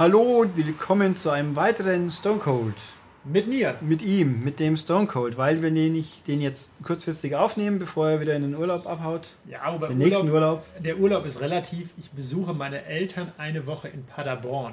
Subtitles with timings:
[0.00, 2.74] Hallo und willkommen zu einem weiteren Stone Cold.
[3.22, 3.76] Mit mir.
[3.82, 8.08] Mit ihm, mit dem Stone Cold, weil wir den, nicht, den jetzt kurzfristig aufnehmen, bevor
[8.08, 9.34] er wieder in den Urlaub abhaut.
[9.44, 10.64] Ja, aber den nächsten Urlaub.
[10.78, 11.90] Der Urlaub ist relativ.
[11.98, 14.72] Ich besuche meine Eltern eine Woche in Paderborn.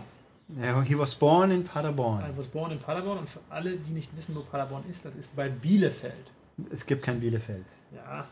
[0.62, 2.22] Ja, he was born in Paderborn.
[2.22, 5.14] I was born in Paderborn und für alle, die nicht wissen, wo Paderborn ist, das
[5.16, 6.32] ist bei Bielefeld.
[6.72, 7.66] Es gibt kein Bielefeld.
[7.94, 8.26] Ja,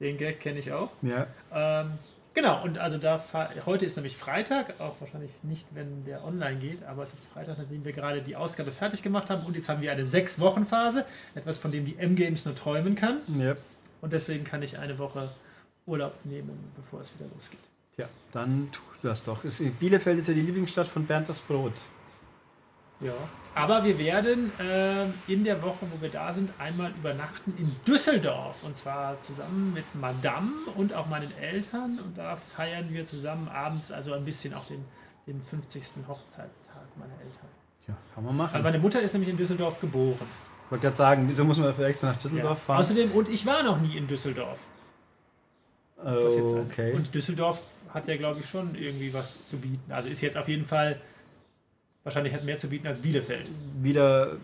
[0.00, 0.88] den Gag kenne ich auch.
[1.02, 1.26] Ja.
[1.52, 1.98] Ähm,
[2.38, 3.20] Genau, und also da
[3.66, 7.58] heute ist nämlich Freitag, auch wahrscheinlich nicht, wenn der online geht, aber es ist Freitag,
[7.58, 10.64] nachdem wir gerade die Ausgabe fertig gemacht haben und jetzt haben wir eine sechs Wochen
[10.64, 13.22] Phase, etwas von dem die M-Games nur träumen kann.
[13.36, 13.56] Ja.
[14.00, 15.32] Und deswegen kann ich eine Woche
[15.84, 17.58] Urlaub nehmen, bevor es wieder losgeht.
[17.96, 19.42] Ja, dann tu das doch.
[19.80, 21.72] Bielefeld ist ja die Lieblingsstadt von Bernd das Brot.
[23.00, 23.14] Ja.
[23.54, 28.62] Aber wir werden äh, in der Woche, wo wir da sind, einmal übernachten in Düsseldorf.
[28.64, 31.98] Und zwar zusammen mit Madame und auch meinen Eltern.
[32.04, 34.84] Und da feiern wir zusammen abends also ein bisschen auch den,
[35.26, 36.06] den 50.
[36.06, 37.48] Hochzeitstag meiner Eltern.
[37.86, 38.54] Ja, kann man machen.
[38.54, 40.26] Weil meine Mutter ist nämlich in Düsseldorf geboren.
[40.66, 42.64] Ich wollte gerade sagen, wieso muss man dafür extra nach Düsseldorf ja.
[42.64, 42.80] fahren?
[42.80, 44.58] Außerdem, und ich war noch nie in Düsseldorf.
[46.04, 46.92] Oh, okay.
[46.92, 47.60] Und Düsseldorf
[47.92, 49.90] hat ja, glaube ich, schon irgendwie was zu bieten.
[49.90, 51.00] Also ist jetzt auf jeden Fall
[52.08, 53.50] wahrscheinlich hat mehr zu bieten als Bielefeld.
[53.82, 54.36] Wieder,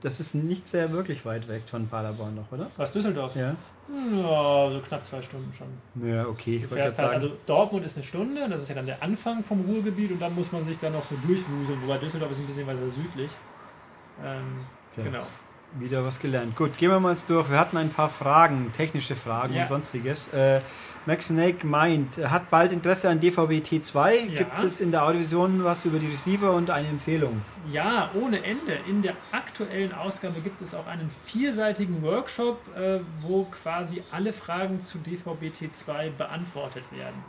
[0.00, 2.70] das ist nicht sehr wirklich weit weg von Paderborn noch, oder?
[2.76, 3.34] Was, Düsseldorf?
[3.34, 3.56] Ja.
[4.12, 6.08] Ja, so knapp zwei Stunden schon.
[6.08, 6.60] Ja, okay.
[6.60, 9.60] Du fährst halt, also Dortmund ist eine Stunde, das ist ja dann der Anfang vom
[9.62, 12.66] Ruhrgebiet und dann muss man sich dann noch so durchwuseln, wobei Düsseldorf ist ein bisschen
[12.66, 13.30] weiter südlich.
[14.24, 15.26] Ähm, genau.
[15.78, 16.56] Wieder was gelernt.
[16.56, 17.48] Gut, gehen wir mal durch.
[17.48, 19.62] Wir hatten ein paar Fragen, technische Fragen ja.
[19.62, 20.28] und sonstiges.
[20.32, 20.60] Äh,
[21.06, 24.10] Max Snake meint, hat bald Interesse an DVB-T2.
[24.10, 24.38] Ja.
[24.38, 27.40] Gibt es in der Audiovision was über die Receiver und eine Empfehlung?
[27.72, 28.78] Ja, ohne Ende.
[28.88, 34.80] In der aktuellen Ausgabe gibt es auch einen vierseitigen Workshop, äh, wo quasi alle Fragen
[34.80, 37.22] zu DVB-T2 beantwortet werden.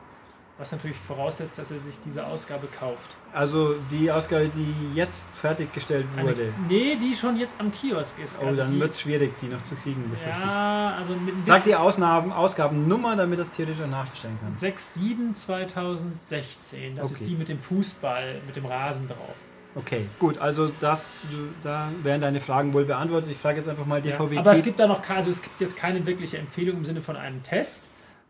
[0.62, 3.18] Was natürlich voraussetzt, dass er sich diese Ausgabe kauft.
[3.34, 6.54] Also die Ausgabe, die jetzt fertiggestellt wurde?
[6.56, 8.40] Eine, nee, die schon jetzt am Kiosk ist.
[8.40, 10.16] Oh, also dann wird es schwierig, die noch zu kriegen.
[10.24, 14.52] Ja, also mit Sag die Ausnahmen, Ausgabennummer, damit das theoretisch auch nachstellen kann.
[14.52, 16.96] 67 2016.
[16.96, 17.14] Das okay.
[17.14, 19.34] ist die mit dem Fußball, mit dem Rasen drauf.
[19.74, 21.16] Okay, gut, also das,
[21.64, 23.32] da werden deine Fragen wohl beantwortet.
[23.32, 24.34] Ich frage jetzt einfach mal DVB.
[24.34, 27.02] Ja, aber es gibt da noch also es gibt jetzt keine wirkliche Empfehlung im Sinne
[27.02, 27.86] von einem Test.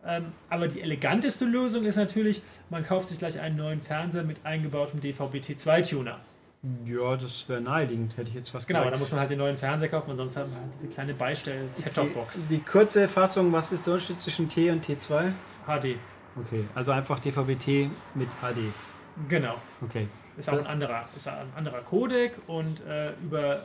[0.05, 4.45] Ähm, aber die eleganteste Lösung ist natürlich, man kauft sich gleich einen neuen Fernseher mit
[4.45, 6.19] eingebautem DVB-T2-Tuner.
[6.85, 9.57] Ja, das wäre naheliegend, hätte ich jetzt fast Genau, da muss man halt den neuen
[9.57, 12.47] Fernseher kaufen und sonst hat man halt diese kleine Beistell-Set-Top-Box.
[12.47, 15.31] Die, die, kurze Fassung, was ist der Unterschied zwischen T und T2?
[15.65, 15.97] HD.
[16.39, 18.59] Okay, also einfach DVB-T mit HD.
[19.27, 19.55] Genau.
[19.81, 20.07] Okay.
[20.37, 23.63] Ist auch ein anderer, ist ein anderer Codec und äh, über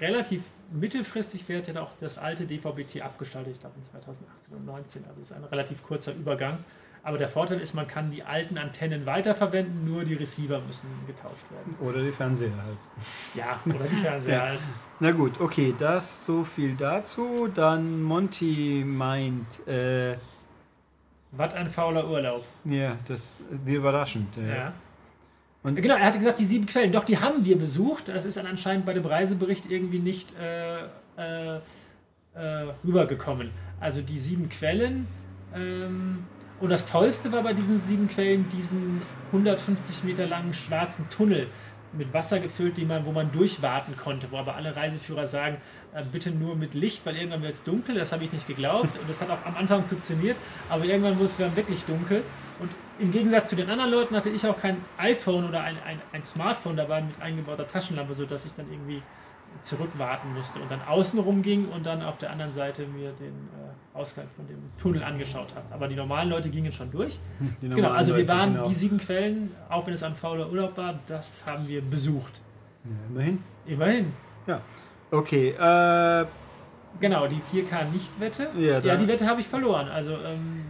[0.00, 5.04] relativ mittelfristig wird ja auch das alte DVB-T abgeschaltet, ich glaube in 2018 und 2019.
[5.08, 6.58] Also ist ein relativ kurzer Übergang.
[7.02, 11.44] Aber der Vorteil ist, man kann die alten Antennen weiterverwenden, nur die Receiver müssen getauscht
[11.50, 11.74] werden.
[11.80, 12.78] Oder die Fernseher halt.
[13.34, 14.46] Ja, oder die Fernseher ja.
[14.46, 14.60] halt.
[15.00, 17.48] Na gut, okay, das so viel dazu.
[17.54, 19.66] Dann Monty meint.
[19.66, 20.16] Äh,
[21.32, 22.44] Was ein fauler Urlaub.
[22.64, 24.36] Ja, das wie überraschend.
[24.36, 24.42] Ja.
[24.42, 24.72] ja.
[25.62, 26.92] Und genau, er hatte gesagt, die sieben Quellen.
[26.92, 28.08] Doch, die haben wir besucht.
[28.08, 30.84] Das ist dann anscheinend bei dem Reisebericht irgendwie nicht äh,
[31.16, 31.56] äh,
[32.34, 33.50] äh, rübergekommen.
[33.80, 35.06] Also die sieben Quellen.
[35.54, 36.24] Ähm,
[36.60, 39.02] und das Tollste war bei diesen sieben Quellen diesen
[39.32, 41.46] 150 Meter langen schwarzen Tunnel
[41.92, 45.58] mit Wasser gefüllt, die man, wo man durchwarten konnte, wo aber alle Reiseführer sagen,
[45.94, 47.94] äh, bitte nur mit Licht, weil irgendwann wird es dunkel.
[47.96, 50.36] Das habe ich nicht geglaubt und das hat auch am Anfang funktioniert,
[50.68, 52.22] aber irgendwann wurde es wirklich dunkel.
[52.58, 56.00] Und im Gegensatz zu den anderen Leuten hatte ich auch kein iPhone oder ein, ein,
[56.12, 59.02] ein Smartphone dabei mit eingebauter Taschenlampe, sodass ich dann irgendwie
[59.62, 63.28] zurückwarten musste und dann außen rum ging und dann auf der anderen Seite mir den
[63.32, 65.66] äh, Ausgang von dem Tunnel angeschaut habe.
[65.72, 67.18] Aber die normalen Leute gingen schon durch.
[67.60, 68.68] Genau, also wir waren genau.
[68.68, 72.40] die sieben Quellen, auch wenn es ein fauler Urlaub war, das haben wir besucht.
[72.84, 73.42] Ja, immerhin.
[73.66, 74.12] Immerhin.
[74.46, 74.60] Ja.
[75.10, 75.50] Okay.
[75.50, 76.26] Äh,
[77.00, 78.50] genau, die 4K-Nicht-Wette.
[78.58, 79.88] Ja, ja, die Wette habe ich verloren.
[79.88, 80.64] Also ähm,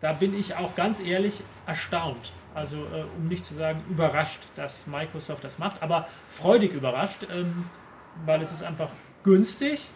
[0.00, 2.32] da bin ich auch ganz ehrlich erstaunt.
[2.54, 7.64] Also äh, um nicht zu sagen überrascht, dass Microsoft das macht, aber freudig überrascht, ähm,
[8.24, 8.90] weil es ist einfach
[9.22, 9.90] günstig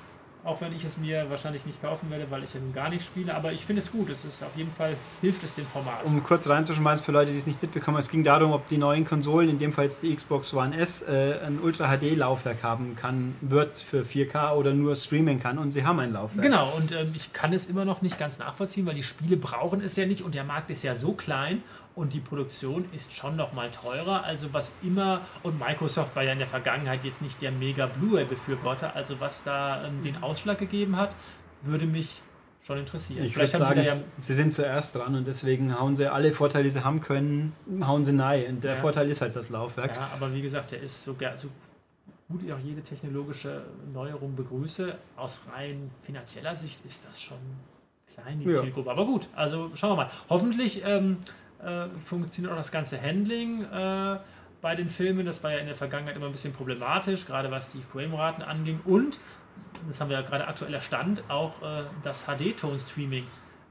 [0.49, 3.05] auch wenn ich es mir wahrscheinlich nicht kaufen werde, weil ich ja nun gar nicht
[3.05, 3.35] spiele.
[3.35, 4.09] Aber ich finde es gut.
[4.09, 6.05] Es ist auf jeden Fall, hilft es dem Format.
[6.05, 9.05] Um kurz reinzuschmeißen für Leute, die es nicht mitbekommen, es ging darum, ob die neuen
[9.05, 13.79] Konsolen, in dem Fall jetzt die Xbox One S, äh, ein Ultra-HD-Laufwerk haben kann, wird
[13.79, 15.59] für 4K oder nur streamen kann.
[15.59, 16.43] Und sie haben ein Laufwerk.
[16.43, 16.75] Genau.
[16.75, 19.97] Und ähm, ich kann es immer noch nicht ganz nachvollziehen, weil die Spiele brauchen es
[19.97, 21.63] ja nicht und der Markt ist ja so klein
[21.99, 24.25] und die Produktion ist schon noch mal teurer.
[24.25, 28.95] Also was immer, und Microsoft war ja in der Vergangenheit jetzt nicht der mega Blu-ray-Befürworter,
[28.95, 31.17] also was da ähm, den Ausschlag gegeben hat,
[31.63, 32.23] würde mich
[32.63, 33.25] schon interessieren.
[33.25, 36.65] Ich Vielleicht sagen, sie, ja sie, sind zuerst dran und deswegen hauen sie alle Vorteile,
[36.65, 37.53] die sie haben können,
[37.83, 38.47] hauen sie nein.
[38.49, 38.81] Und der ja.
[38.81, 39.97] Vorteil ist halt das Laufwerk.
[39.97, 41.49] Ja, aber wie gesagt, der ist sogar so
[42.29, 47.39] gut ich auch jede technologische Neuerung begrüße, aus rein finanzieller Sicht ist das schon
[48.13, 48.61] klein, die ja.
[48.61, 48.91] Zielgruppe.
[48.91, 50.11] Aber gut, also schauen wir mal.
[50.29, 51.19] Hoffentlich ähm,
[51.63, 54.19] äh, funktioniert auch das ganze Handling äh,
[54.61, 55.27] bei den Filmen.
[55.27, 58.81] Das war ja in der Vergangenheit immer ein bisschen problematisch, gerade was die Frameraten anging.
[58.85, 59.19] Und,
[59.87, 63.27] das haben wir ja gerade aktueller Stand, auch äh, das HD-Tone-Streaming.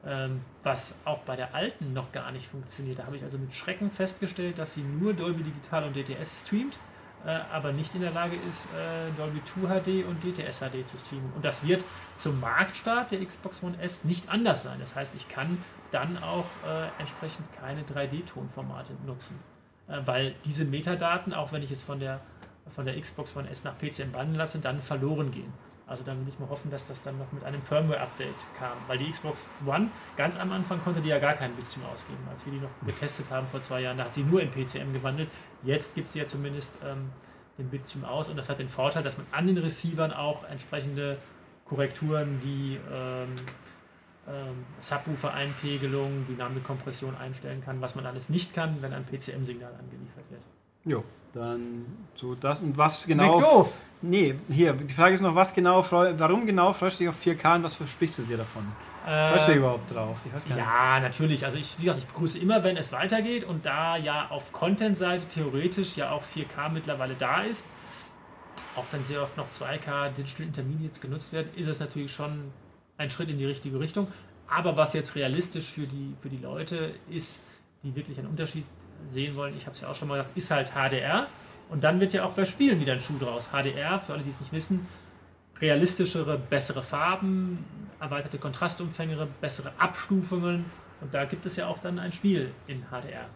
[0.05, 2.99] Ähm, was auch bei der alten noch gar nicht funktioniert.
[2.99, 6.77] Da habe ich also mit Schrecken festgestellt, dass sie nur Dolby Digital und DTS streamt
[7.25, 10.97] äh, aber nicht in der Lage ist, äh, Dolby 2 HD und DTS HD zu
[10.97, 11.31] streamen.
[11.35, 11.83] Und das wird
[12.15, 14.79] zum Marktstart der Xbox One S nicht anders sein.
[14.79, 15.57] Das heißt, ich kann
[15.91, 19.39] dann auch äh, entsprechend keine 3D-Tonformate nutzen.
[19.87, 22.19] Äh, weil diese Metadaten, auch wenn ich es von der,
[22.75, 25.53] von der Xbox One S nach PCM bannen lasse, dann verloren gehen.
[25.87, 28.77] Also dann ich mal hoffen, dass das dann noch mit einem Firmware-Update kam.
[28.87, 32.19] Weil die Xbox One ganz am Anfang konnte die ja gar keinen Bildschirm ausgeben.
[32.29, 34.91] Als wir die noch getestet haben vor zwei Jahren, da hat sie nur in PCM
[34.93, 35.29] gewandelt.
[35.63, 37.09] Jetzt gibt sie ja zumindest ähm,
[37.57, 41.17] den Bildschirm aus und das hat den Vorteil, dass man an den Receivern auch entsprechende
[41.63, 43.29] Korrekturen wie ähm,
[44.27, 50.41] ähm, Subwoofer-Einpegelung, Dynamikkompression einstellen kann, was man alles nicht kann, wenn ein PCM-Signal angeliefert wird.
[50.85, 51.03] Jo,
[51.33, 51.85] dann
[52.15, 53.39] so das und was genau.
[53.39, 53.73] doof!
[54.01, 57.55] Nee, hier, die Frage ist noch, was genau, warum genau freust du dich auf 4K
[57.55, 58.63] und was versprichst du dir davon?
[59.05, 60.17] Äh, freust du dich überhaupt drauf?
[60.55, 61.45] ja, natürlich.
[61.45, 65.27] Also ich, wie gesagt, ich begrüße immer, wenn es weitergeht und da ja auf Content-Seite
[65.27, 67.69] theoretisch ja auch 4K mittlerweile da ist,
[68.75, 72.51] auch wenn sehr oft noch 2K Digital Intermediates genutzt werden, ist es natürlich schon
[72.97, 74.07] ein Schritt in die richtige Richtung.
[74.47, 77.39] Aber was jetzt realistisch für die, für die Leute ist,
[77.83, 78.65] die wirklich einen Unterschied
[79.11, 81.27] sehen wollen, ich habe es ja auch schon mal gesagt, ist halt HDR.
[81.69, 83.49] Und dann wird ja auch bei Spielen wieder ein Schuh draus.
[83.51, 84.87] HDR, für alle, die es nicht wissen,
[85.59, 87.65] realistischere, bessere Farben,
[87.99, 90.65] erweiterte Kontrastumfänge, bessere Abstufungen.
[91.01, 93.27] Und da gibt es ja auch dann ein Spiel in HDR.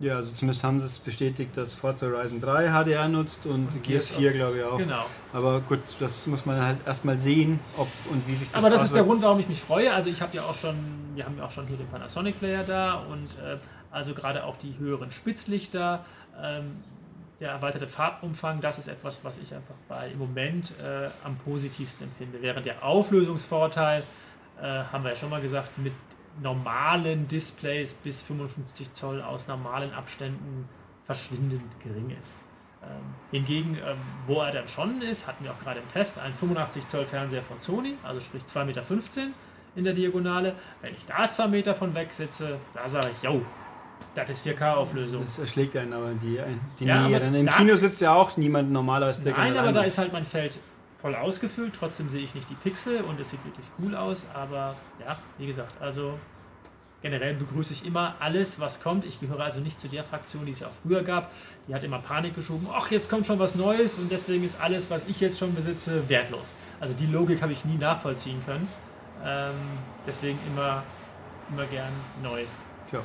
[0.00, 3.82] Ja, also zumindest haben sie es bestätigt, dass Forza Horizon 3 HDR nutzt und, und
[3.82, 4.78] Gears 4, glaube ich, auch.
[4.78, 5.04] Genau.
[5.32, 8.84] Aber gut, das muss man halt erstmal sehen, ob und wie sich das Aber das
[8.84, 9.92] ist der Grund, warum ich mich freue.
[9.92, 10.76] Also ich habe ja auch schon,
[11.14, 13.58] wir haben ja auch schon hier den Panasonic Player da und äh,
[13.90, 16.04] also gerade auch die höheren Spitzlichter.
[16.40, 16.76] Ähm,
[17.40, 22.06] der erweiterte Farbumfang, das ist etwas, was ich einfach bei im Moment äh, am positivsten
[22.06, 22.38] empfinde.
[22.40, 24.04] Während der Auflösungsvorteil,
[24.60, 25.92] äh, haben wir ja schon mal gesagt, mit
[26.42, 30.68] normalen Displays bis 55 Zoll aus normalen Abständen
[31.06, 32.36] verschwindend gering ist.
[32.82, 32.88] Ähm,
[33.32, 33.96] hingegen, ähm,
[34.26, 37.42] wo er dann schon ist, hatten wir auch gerade im Test, ein 85 Zoll Fernseher
[37.42, 38.82] von Sony, also sprich 2,15 Meter
[39.74, 40.54] in der Diagonale.
[40.80, 43.42] Wenn ich da 2 Meter von weg sitze, da sage ich, yo,
[44.14, 45.24] das ist 4K-Auflösung.
[45.24, 46.38] Das erschlägt einen aber die,
[46.78, 47.20] die ja, Nähe.
[47.20, 49.28] Dann Im Kino sitzt ja auch niemand normalerweise.
[49.30, 50.58] Nein, aber da ist halt mein Feld
[51.00, 51.74] voll ausgefüllt.
[51.78, 54.26] Trotzdem sehe ich nicht die Pixel und es sieht wirklich cool aus.
[54.34, 56.18] Aber ja, wie gesagt, also
[57.02, 59.04] generell begrüße ich immer alles, was kommt.
[59.04, 61.32] Ich gehöre also nicht zu der Fraktion, die es ja auch früher gab.
[61.68, 62.66] Die hat immer Panik geschoben.
[62.72, 66.08] Ach, jetzt kommt schon was Neues und deswegen ist alles, was ich jetzt schon besitze,
[66.08, 66.56] wertlos.
[66.80, 68.68] Also die Logik habe ich nie nachvollziehen können.
[69.24, 69.54] Ähm,
[70.06, 70.82] deswegen immer,
[71.50, 71.92] immer gern
[72.22, 72.44] neu.
[72.90, 73.00] Tja.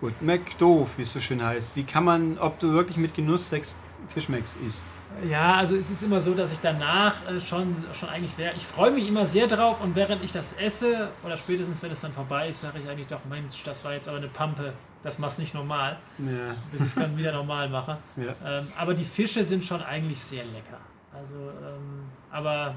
[0.00, 1.74] Gut, Mac doof, wie es so schön heißt.
[1.74, 3.74] Wie kann man, ob du wirklich mit Genuss sechs
[4.08, 4.84] Fischmacks isst?
[5.28, 8.54] Ja, also es ist immer so, dass ich danach äh, schon, schon eigentlich wäre.
[8.56, 12.00] Ich freue mich immer sehr drauf und während ich das esse oder spätestens wenn es
[12.00, 14.72] dann vorbei ist, sage ich eigentlich doch, Mensch, das war jetzt aber eine Pampe.
[15.02, 16.54] Das machst nicht normal, ja.
[16.72, 17.98] bis ich es dann wieder normal mache.
[18.16, 18.34] Ja.
[18.44, 20.80] Ähm, aber die Fische sind schon eigentlich sehr lecker.
[21.12, 22.74] Also, ähm, aber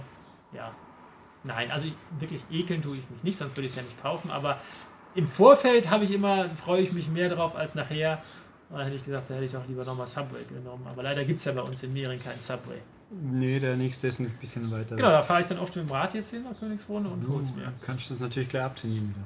[0.54, 0.72] ja,
[1.44, 1.88] nein, also
[2.20, 4.30] wirklich ekeln tue ich mich nicht, sonst würde ich es ja nicht kaufen.
[4.30, 4.60] Aber
[5.16, 8.22] im Vorfeld habe ich immer, freue ich mich mehr drauf als nachher.
[8.72, 10.86] Dann hätte ich gesagt, da hätte ich auch lieber nochmal Subway genommen.
[10.90, 12.80] Aber leider gibt es ja bei uns in Mehring keinen Subway.
[13.12, 14.96] Nee, der nächste ist ein bisschen weiter.
[14.96, 17.44] Genau, da fahre ich dann oft mit dem Rad jetzt hin nach Königsbrunn und hole
[17.44, 17.74] es mir.
[17.86, 19.26] Kannst du das natürlich gleich abtrainieren wieder.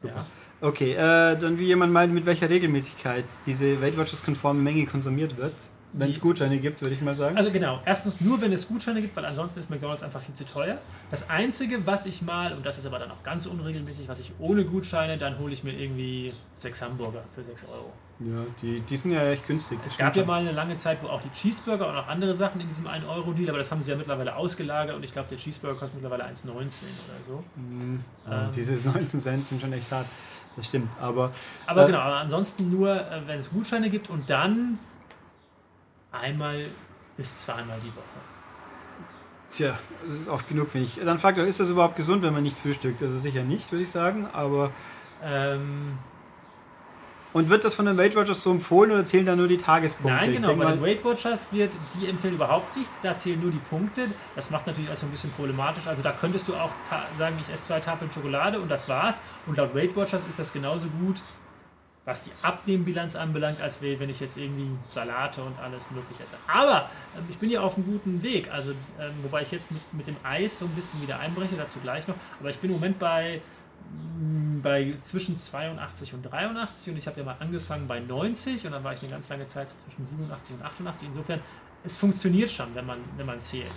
[0.00, 0.14] Super.
[0.16, 0.26] Ja.
[0.68, 5.54] Okay, äh, dann wie jemand meint, mit welcher Regelmäßigkeit diese Weight Watchers-konforme Menge konsumiert wird.
[5.92, 7.36] Wenn es Gutscheine gibt, würde ich mal sagen.
[7.36, 10.44] Also genau, erstens nur, wenn es Gutscheine gibt, weil ansonsten ist McDonalds einfach viel zu
[10.44, 10.78] teuer.
[11.10, 14.32] Das Einzige, was ich mal, und das ist aber dann auch ganz unregelmäßig, was ich
[14.38, 17.92] ohne Gutscheine, dann hole ich mir irgendwie sechs Hamburger für sechs Euro.
[18.18, 19.78] Ja, die, die sind ja echt günstig.
[19.84, 22.60] es gab ja mal eine lange Zeit, wo auch die Cheeseburger und auch andere Sachen
[22.62, 25.78] in diesem 1-Euro-Deal, aber das haben sie ja mittlerweile ausgelagert und ich glaube, der Cheeseburger
[25.78, 26.64] kostet mittlerweile 1,19 oder
[27.26, 27.44] so.
[27.56, 28.00] Mhm.
[28.30, 30.06] Ähm, diese 19 Cent sind schon echt hart.
[30.56, 31.30] Das stimmt, aber.
[31.66, 34.78] Aber äh, genau, aber ansonsten nur, äh, wenn es Gutscheine gibt und dann
[36.20, 36.70] einmal
[37.16, 38.04] bis zweimal die Woche.
[39.50, 41.00] Tja, das ist oft genug, finde ich.
[41.02, 43.02] Dann fragt euch, ist das überhaupt gesund, wenn man nicht frühstückt?
[43.02, 44.72] Also sicher nicht, würde ich sagen, aber.
[45.22, 45.98] Ähm,
[47.32, 50.20] Und wird das von den Weight Watchers so empfohlen oder zählen da nur die Tagespunkte?
[50.20, 50.54] Nein, genau.
[50.56, 53.00] Bei den Weight Watchers wird, die empfehlen überhaupt nichts.
[53.02, 54.08] Da zählen nur die Punkte.
[54.34, 55.86] Das macht es natürlich auch so ein bisschen problematisch.
[55.86, 56.72] Also da könntest du auch
[57.16, 59.22] sagen, ich esse zwei Tafeln Schokolade und das war's.
[59.46, 61.22] Und laut Weight Watchers ist das genauso gut,
[62.06, 66.36] was die Abnehmbilanz anbelangt, als wenn ich jetzt irgendwie Salate und alles möglich esse.
[66.46, 68.50] Aber ähm, ich bin ja auf einem guten Weg.
[68.50, 71.80] Also, ähm, wobei ich jetzt mit, mit dem Eis so ein bisschen wieder einbreche, dazu
[71.80, 72.14] gleich noch.
[72.40, 73.42] Aber ich bin im Moment bei
[74.62, 78.82] bei zwischen 82 und 83 und ich habe ja mal angefangen bei 90 und dann
[78.82, 81.08] war ich eine ganz lange Zeit zwischen 87 und 88.
[81.08, 81.40] Insofern,
[81.84, 83.70] es funktioniert schon, wenn man, wenn man zählt.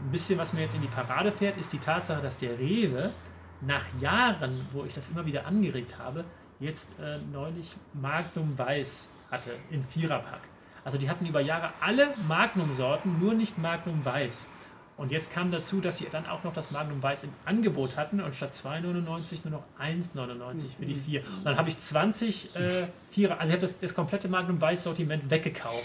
[0.00, 3.12] Ein bisschen, was mir jetzt in die Parade fährt, ist die Tatsache, dass der Rewe
[3.60, 6.24] nach Jahren, wo ich das immer wieder angeregt habe,
[6.60, 10.40] jetzt äh, neulich Magnum Weiß hatte in Viererpack.
[10.84, 14.48] Also die hatten über Jahre alle Magnum-Sorten, nur nicht Magnum Weiß.
[14.96, 18.20] Und jetzt kam dazu, dass sie dann auch noch das Magnum Weiß im Angebot hatten
[18.20, 21.22] und statt 2,99 nur noch 1,99 für die vier.
[21.38, 24.84] Und dann habe ich 20 äh, Vierer, also ich habe das, das komplette Magnum Weiß
[24.84, 25.84] Sortiment weggekauft.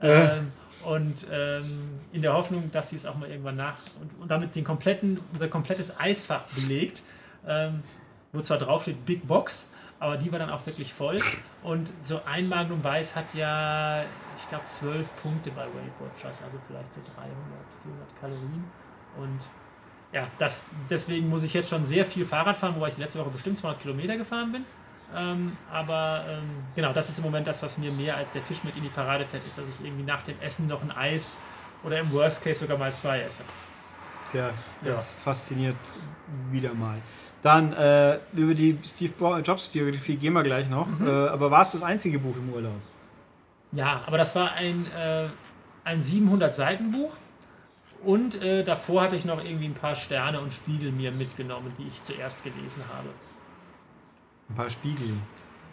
[0.00, 0.38] Äh.
[0.38, 0.52] Ähm,
[0.84, 1.80] und ähm,
[2.12, 5.18] in der Hoffnung, dass sie es auch mal irgendwann nach und, und damit den kompletten,
[5.32, 7.02] unser komplettes Eisfach belegt,
[7.46, 7.82] ähm,
[8.32, 11.16] wo zwar draufsteht Big Box, aber die war dann auch wirklich voll.
[11.62, 14.02] Und so ein Magnum Weiß hat ja,
[14.36, 17.32] ich glaube, 12 Punkte bei Weight Watchers, also vielleicht so 300,
[17.82, 18.64] 400 Kalorien.
[19.16, 19.40] Und
[20.12, 23.20] ja, das, deswegen muss ich jetzt schon sehr viel Fahrrad fahren, wobei ich die letzte
[23.20, 24.64] Woche bestimmt 200 Kilometer gefahren bin.
[25.14, 28.64] Ähm, aber ähm, genau, das ist im Moment das, was mir mehr als der Fisch
[28.64, 31.38] mit in die Parade fährt, ist, dass ich irgendwie nach dem Essen noch ein Eis
[31.84, 33.44] oder im Worst Case sogar mal zwei esse.
[34.30, 34.50] Tja,
[34.82, 35.20] das ja.
[35.22, 35.76] fasziniert
[36.50, 36.98] wieder mal.
[37.46, 40.88] Dann äh, über die Steve Jobs Biografie gehen wir gleich noch.
[40.88, 41.06] Mhm.
[41.06, 42.80] Äh, aber war es das einzige Buch im Urlaub?
[43.70, 45.28] Ja, aber das war ein, äh,
[45.84, 47.12] ein 700 Seiten Buch.
[48.02, 51.86] Und äh, davor hatte ich noch irgendwie ein paar Sterne und Spiegel mir mitgenommen, die
[51.86, 53.10] ich zuerst gelesen habe.
[54.48, 55.10] Ein paar Spiegel?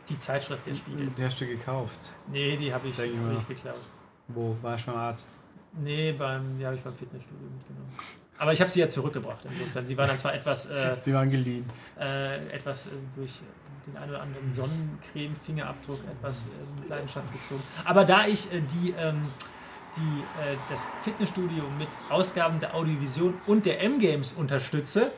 [0.09, 1.07] Die Zeitschrift der Spiegel.
[1.17, 1.97] Die hast du gekauft?
[2.27, 3.81] Nee, die habe ich, hab ich geklaut.
[4.27, 4.55] Wo?
[4.61, 5.39] War ich beim Arzt?
[5.71, 7.93] Nee, beim, die habe ich beim Fitnessstudio mitgenommen.
[8.37, 9.45] Aber ich habe sie ja zurückgebracht.
[9.45, 10.69] Insofern, sie waren dann zwar etwas.
[10.69, 11.65] Äh, sie waren geliehen.
[11.99, 13.41] Äh, etwas äh, durch
[13.85, 17.63] den einen oder anderen Sonnencreme-Fingerabdruck etwas äh, mit Leidenschaft gezogen.
[17.85, 18.93] Aber da ich äh, die.
[18.97, 19.29] Ähm,
[19.95, 25.11] die äh, das Fitnessstudio mit Ausgaben der Audiovision und der M-Games unterstütze,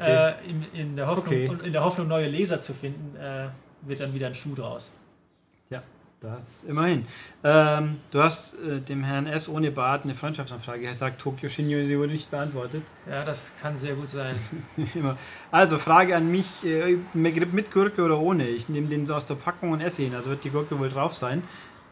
[0.00, 0.34] ja, okay.
[0.48, 1.50] in, in, der Hoffnung, okay.
[1.62, 3.14] in der Hoffnung, neue Leser zu finden,
[3.82, 4.90] wird dann wieder ein Schuh draus.
[6.20, 7.06] Das immerhin.
[7.44, 9.50] Ähm, du hast äh, dem Herrn S.
[9.50, 10.86] ohne Bart eine Freundschaftsanfrage.
[10.86, 12.84] Er sagt, Tokyo sie wurde nicht beantwortet.
[13.08, 14.34] Ja, das kann sehr gut sein.
[15.50, 18.48] also, Frage an mich: äh, mit Gurke oder ohne?
[18.48, 20.14] Ich nehme den so aus der Packung und esse ihn.
[20.14, 21.42] Also wird die Gurke wohl drauf sein.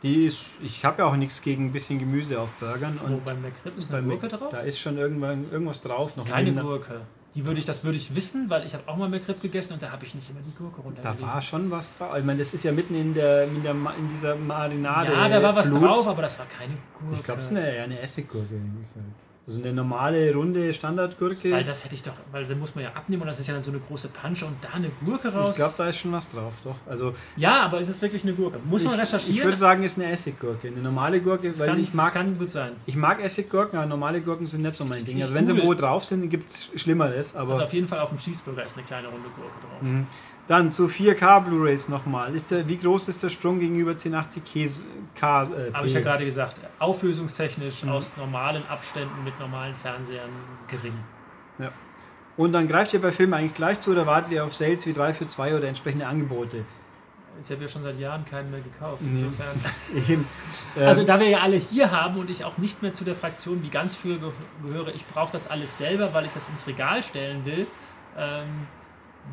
[0.03, 2.99] Die ist, ich habe ja auch nichts gegen ein bisschen Gemüse auf Burgern.
[2.99, 4.49] Und oh, beim McRib ist eine Gurke drauf?
[4.51, 6.17] Da ist schon irgendwann, irgendwas drauf.
[6.17, 7.03] Noch Keine Gurke.
[7.35, 9.83] Die würde ich, das würde ich wissen, weil ich habe auch mal McRib gegessen und
[9.83, 11.27] da habe ich nicht immer die Gurke runtergelesen.
[11.27, 12.17] Da war schon was drauf.
[12.17, 15.13] Ich meine, das ist ja mitten in, der, in, der, in dieser Marinade.
[15.13, 15.83] Ja, da war was Flut.
[15.83, 17.17] drauf, aber das war keine Gurke.
[17.17, 18.55] Ich glaube, es ist eine, eine Essiggurke.
[19.47, 21.53] Also eine normale, runde Standardgurke.
[21.53, 23.53] Weil das hätte ich doch, weil dann muss man ja abnehmen und das ist ja
[23.53, 25.51] dann so eine große Pansche und da eine Gurke raus.
[25.51, 26.77] Ich glaube, da ist schon was drauf, doch.
[26.87, 28.59] Also ja, aber ist es wirklich eine Gurke?
[28.65, 29.37] Muss man recherchieren?
[29.37, 30.69] Ich würde sagen, es ist eine Essiggurke.
[30.69, 32.15] Eine normale Gurke, das weil kann, ich mag.
[32.15, 32.73] kann gut sein.
[32.87, 35.21] Ich mag Essiggurken, aber normale Gurken sind nicht so mein Ding.
[35.21, 37.37] Also wenn sie wo drauf sind, gibt es Schlimmeres.
[37.37, 39.83] Aber also auf jeden Fall auf dem Cheeseburger ist eine kleine runde Gurke drauf.
[39.83, 40.07] Mhm.
[40.47, 42.35] Dann zu 4K Blu-rays nochmal.
[42.35, 44.71] Ist der, wie groß ist der Sprung gegenüber 1080K?
[45.15, 46.61] K, äh, Habe ich ja gerade gesagt.
[46.79, 47.91] Auflösungstechnisch mhm.
[47.91, 50.31] aus normalen Abständen mit normalen Fernsehern
[50.69, 50.99] gering.
[51.59, 51.71] Ja.
[52.37, 54.93] Und dann greift ihr bei Filmen eigentlich gleich zu oder wartet ihr auf Sales wie
[54.93, 56.65] 3 für 2 oder entsprechende Angebote?
[57.43, 59.03] Ich habe ja schon seit Jahren keinen mehr gekauft.
[59.03, 59.59] Insofern.
[60.77, 63.63] also da wir ja alle hier haben und ich auch nicht mehr zu der Fraktion
[63.63, 64.19] wie ganz früher
[64.63, 67.67] gehöre, ich brauche das alles selber, weil ich das ins Regal stellen will.
[68.17, 68.67] Ähm,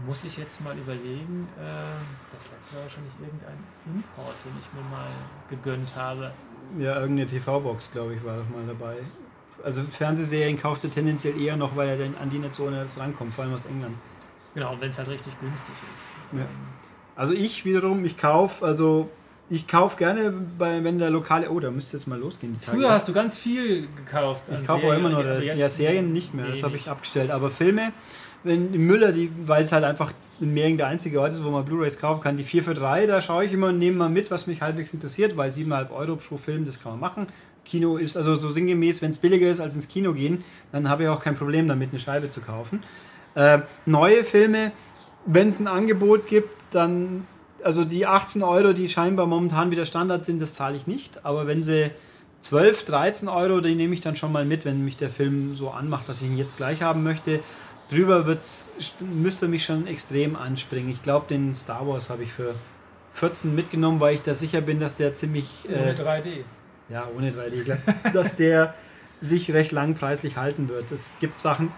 [0.05, 4.89] muss ich jetzt mal überlegen, äh, das letzte war wahrscheinlich irgendein Import, den ich mir
[4.89, 5.09] mal
[5.49, 6.31] gegönnt habe.
[6.79, 8.97] Ja, irgendeine TV-Box, glaube ich, war doch mal dabei.
[9.63, 13.33] Also Fernsehserien kauft er tendenziell eher noch, weil er dann an die nicht so rankommt,
[13.33, 13.95] vor allem aus England.
[14.53, 16.11] Genau, wenn es halt richtig günstig ist.
[16.33, 16.45] Ja.
[17.15, 19.09] Also ich wiederum, ich kaufe, also
[19.49, 21.49] ich kaufe gerne, bei, wenn der lokale.
[21.49, 22.55] Oh, da müsste jetzt mal losgehen.
[22.59, 24.43] Früher hast du ganz viel gekauft.
[24.49, 25.23] Ich kaufe auch immer noch.
[25.41, 27.31] Ja, Serien nicht mehr, das habe ich abgestellt.
[27.31, 27.91] Aber Filme,
[28.43, 31.63] wenn Müller, die, weil es halt einfach in Mehring der einzige Ort ist, wo man
[31.63, 34.31] Blu-Rays kaufen kann, die 4 für 3, da schaue ich immer und nehme mal mit,
[34.31, 37.27] was mich halbwegs interessiert, weil 7,5 Euro pro Film, das kann man machen.
[37.63, 41.03] Kino ist also so sinngemäß, wenn es billiger ist als ins Kino gehen, dann habe
[41.03, 42.81] ich auch kein Problem damit, eine Scheibe zu kaufen.
[43.35, 44.71] Äh, neue Filme,
[45.27, 47.27] wenn es ein Angebot gibt, dann,
[47.63, 51.45] also die 18 Euro, die scheinbar momentan wieder Standard sind, das zahle ich nicht, aber
[51.45, 51.91] wenn sie
[52.41, 55.69] 12, 13 Euro, die nehme ich dann schon mal mit, wenn mich der Film so
[55.69, 57.41] anmacht, dass ich ihn jetzt gleich haben möchte
[57.91, 60.89] drüber wird's, müsste mich schon extrem anspringen.
[60.89, 62.55] Ich glaube, den Star Wars habe ich für
[63.15, 65.69] 14 mitgenommen, weil ich da sicher bin, dass der ziemlich.
[65.69, 66.27] Äh, ohne 3D.
[66.89, 67.77] Ja, ohne 3D, klar.
[68.13, 68.73] dass der
[69.21, 70.91] sich recht lang preislich halten wird.
[70.91, 71.71] Es gibt Sachen,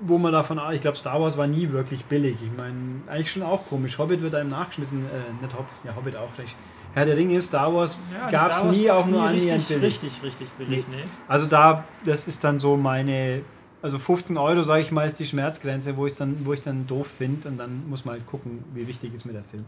[0.00, 2.36] wo man davon, ich glaube, Star Wars war nie wirklich billig.
[2.42, 3.98] Ich meine, eigentlich schon auch komisch.
[3.98, 6.54] Hobbit wird einem nachgeschmissen, äh, nicht Hobbit, ja, Hobbit auch recht.
[6.94, 9.82] Herr der Ringe, Star Wars ja, gab es nie auch nur annähernd billig.
[9.82, 10.96] Richtig, richtig billig, nee.
[10.96, 11.02] nee.
[11.26, 13.42] Also da, das ist dann so meine,
[13.84, 16.86] also 15 Euro, sage ich mal, ist die Schmerzgrenze, wo ich dann, wo ich dann
[16.86, 19.66] doof finde und dann muss man halt gucken, wie wichtig ist mir der Film.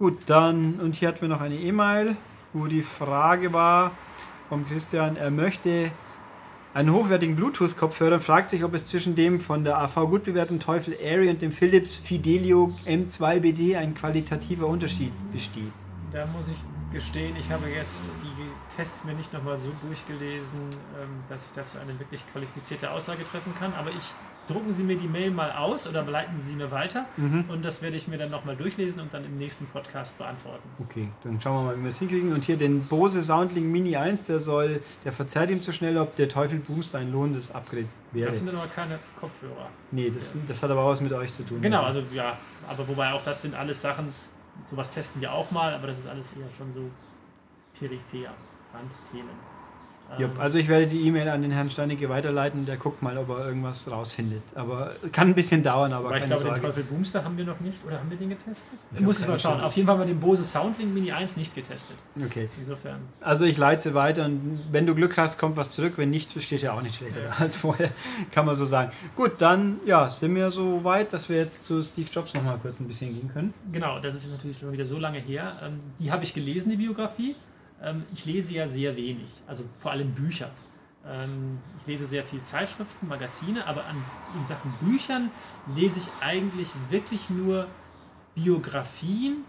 [0.00, 2.16] Gut, dann, und hier hatten wir noch eine E-Mail,
[2.52, 3.92] wo die Frage war
[4.48, 5.92] vom Christian, er möchte
[6.74, 10.58] einen hochwertigen Bluetooth-Kopfhörer und fragt sich, ob es zwischen dem von der AV gut bewährten
[10.58, 15.72] Teufel Airy und dem Philips Fidelio M2BD ein qualitativer Unterschied besteht.
[16.12, 16.58] Da muss ich
[16.92, 18.35] gestehen, ich habe jetzt die
[18.74, 23.54] Tests mir nicht nochmal so durchgelesen, ähm, dass ich dazu eine wirklich qualifizierte Aussage treffen
[23.54, 23.72] kann.
[23.74, 24.14] Aber ich
[24.48, 27.44] drucken Sie mir die Mail mal aus oder leiten Sie mir weiter mhm.
[27.48, 30.68] und das werde ich mir dann nochmal durchlesen und dann im nächsten Podcast beantworten.
[30.80, 32.32] Okay, dann schauen wir mal, wie wir es hinkriegen.
[32.32, 36.16] Und hier den Bose Soundlink Mini 1, der soll, der verzerrt ihm zu schnell, ob
[36.16, 38.28] der Teufel Boost ein lohnendes Upgrade wäre.
[38.28, 39.68] Das sind aber keine Kopfhörer.
[39.90, 40.40] Nee, das, ja.
[40.46, 41.60] das hat aber auch was mit euch zu tun.
[41.60, 44.14] Genau, also ja, aber wobei auch das sind alles Sachen,
[44.70, 46.88] sowas testen wir auch mal, aber das ist alles eher schon so
[47.78, 48.30] peripher,
[48.76, 49.56] Randthemen.
[50.18, 53.28] Ähm, also ich werde die E-Mail an den Herrn Steinecke weiterleiten der guckt mal, ob
[53.30, 54.42] er irgendwas rausfindet.
[54.54, 56.60] Aber kann ein bisschen dauern, aber Weil ich glaube, Sorge.
[56.60, 57.84] den Teufel Boomster haben wir noch nicht.
[57.84, 58.78] Oder haben wir den getestet?
[58.94, 59.60] Ich muss ich mal schauen.
[59.60, 61.96] Auf jeden Fall haben wir den Bose Soundlink Mini 1 nicht getestet.
[62.24, 62.48] Okay.
[62.58, 63.00] Insofern.
[63.20, 65.94] Also ich leite sie weiter und wenn du Glück hast, kommt was zurück.
[65.96, 67.28] Wenn nicht, steht ja auch nicht schlechter ja.
[67.28, 67.90] da als vorher.
[68.30, 68.92] Kann man so sagen.
[69.16, 72.58] Gut, dann ja, sind wir so weit, dass wir jetzt zu Steve Jobs noch mal
[72.58, 73.52] kurz ein bisschen gehen können.
[73.72, 75.60] Genau, das ist natürlich schon wieder so lange her.
[75.62, 77.34] Ähm, die habe ich gelesen, die Biografie.
[77.82, 80.50] Ähm, ich lese ja sehr wenig, also vor allem Bücher.
[81.06, 84.04] Ähm, ich lese sehr viel Zeitschriften, Magazine, aber an,
[84.38, 85.30] in Sachen Büchern
[85.74, 87.66] lese ich eigentlich wirklich nur
[88.34, 89.44] Biografien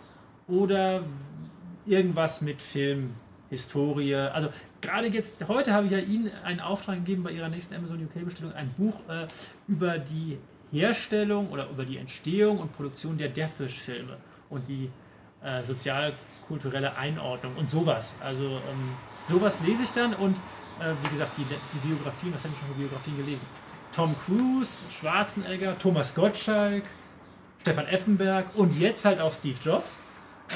[0.48, 1.04] oder
[1.86, 3.16] irgendwas mit Film,
[3.50, 4.16] Historie.
[4.16, 4.50] Also
[4.82, 8.54] gerade jetzt, heute habe ich ja Ihnen einen Auftrag gegeben bei Ihrer nächsten Amazon UK-Bestellung,
[8.54, 9.28] ein Buch äh,
[9.68, 10.38] über die
[10.72, 14.18] Herstellung oder über die Entstehung und Produktion der Deathwish-Filme
[14.50, 14.90] und die
[15.42, 16.14] äh, sozial
[16.48, 18.16] kulturelle Einordnung und sowas.
[18.22, 18.94] Also ähm,
[19.28, 20.38] sowas lese ich dann und
[20.80, 23.46] äh, wie gesagt, die, die Biografien, was habe ich schon für Biografien gelesen?
[23.94, 26.84] Tom Cruise, Schwarzenegger, Thomas Gottschalk,
[27.62, 30.04] Stefan Effenberg und jetzt halt auch Steve Jobs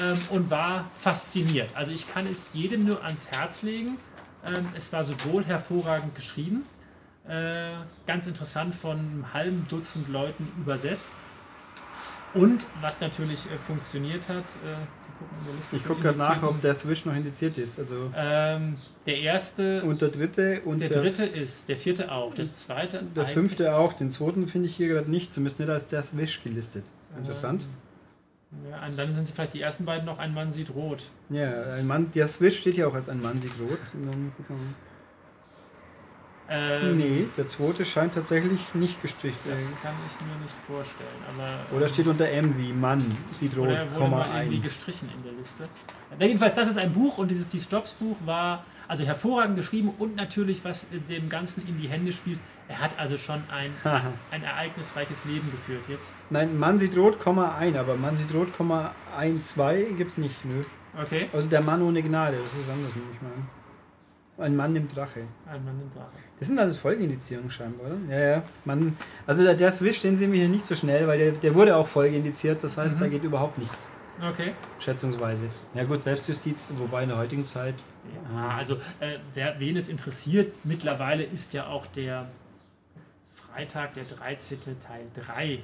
[0.02, 1.68] ähm, und war fasziniert.
[1.74, 3.98] Also ich kann es jedem nur ans Herz legen.
[4.46, 6.64] Ähm, es war sowohl hervorragend geschrieben,
[7.28, 7.72] äh,
[8.06, 11.14] ganz interessant von einem halben Dutzend Leuten übersetzt
[12.34, 15.76] und was natürlich äh, funktioniert hat, äh, Sie gucken in der Liste.
[15.76, 17.78] Ich gucke gerade nach, ob der Thwish noch indiziert ist.
[17.78, 19.82] Also ähm, der erste.
[19.82, 20.62] Und der dritte.
[20.64, 23.02] Und der, der dritte ist, der vierte auch, der zweite.
[23.14, 26.42] Der fünfte auch, den zweiten finde ich hier gerade nicht, zumindest nicht als Death Wish
[26.42, 26.84] gelistet.
[27.18, 27.66] Interessant.
[28.52, 31.04] Ähm, ja, dann sind vielleicht die ersten beiden noch Ein Mann sieht rot.
[31.30, 33.80] Ja, ein Mann, Death Wish steht ja auch als Ein Mann sieht rot.
[33.94, 34.74] Und dann gucken wir mal.
[36.48, 39.38] Ähm, nee, der zweite scheint tatsächlich nicht gestrichen.
[39.44, 41.08] Das kann ich mir nicht vorstellen.
[41.34, 45.22] Aber, oder steht unter M wie Mann, sieht rot, oder wurde mal irgendwie gestrichen in
[45.22, 45.68] der Liste.
[46.18, 50.16] Jedenfalls, das ist ein Buch und dieses Steve Jobs Buch war also hervorragend geschrieben und
[50.16, 52.38] natürlich, was dem Ganzen in die Hände spielt.
[52.68, 53.72] Er hat also schon ein,
[54.30, 56.14] ein ereignisreiches Leben geführt jetzt.
[56.28, 58.48] Nein, Mann sieht rot, ein, aber Mann sieht rot,
[59.16, 60.44] ein, zwei gibt es nicht.
[60.44, 60.60] Nö.
[61.00, 61.30] Okay.
[61.32, 63.61] Also der Mann ohne Gnade, das ist anders, nehme ich mal an.
[64.38, 65.20] Ein Mann im Drache.
[65.46, 66.10] Ein Mann im Drache.
[66.38, 67.98] Das sind alles Folgeindizierungen scheinbar, oder?
[68.08, 68.42] Ja, ja.
[68.64, 71.54] Man, also der Death Wish, den sehen wir hier nicht so schnell, weil der, der
[71.54, 73.00] wurde auch folgeindiziert, das heißt, mhm.
[73.00, 73.86] da geht überhaupt nichts.
[74.20, 74.54] Okay.
[74.78, 75.48] Schätzungsweise.
[75.74, 77.74] Ja gut, Selbstjustiz, wobei in der heutigen Zeit.
[78.32, 82.28] Ja, also äh, wer, wen es interessiert, mittlerweile ist ja auch der
[83.34, 84.58] Freitag, der 13.
[84.80, 85.62] Teil 3,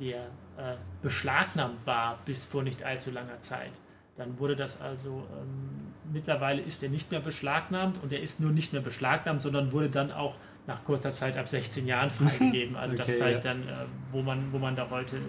[0.00, 0.16] der
[0.56, 3.72] äh, beschlagnahmt war bis vor nicht allzu langer Zeit.
[4.16, 5.85] Dann wurde das also, ähm,
[6.16, 9.90] mittlerweile ist er nicht mehr beschlagnahmt und er ist nur nicht mehr beschlagnahmt, sondern wurde
[9.90, 10.34] dann auch
[10.66, 12.74] nach kurzer Zeit ab 16 Jahren freigegeben.
[12.74, 13.52] Also okay, das zeigt ja.
[13.52, 15.20] dann, äh, wo, man, wo, man da heute, äh,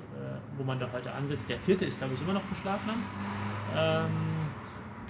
[0.58, 1.50] wo man da heute ansetzt.
[1.50, 3.04] Der vierte ist, glaube ich, immer noch beschlagnahmt.
[3.76, 4.10] Ähm,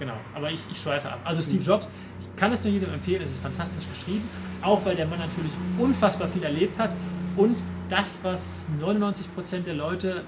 [0.00, 1.20] genau, aber ich, ich schweife ab.
[1.24, 1.88] Also Steve Jobs,
[2.20, 4.28] ich kann es nur jedem empfehlen, es ist fantastisch geschrieben,
[4.60, 6.94] auch weil der Mann natürlich unfassbar viel erlebt hat
[7.36, 10.24] und das, was 99% der Leute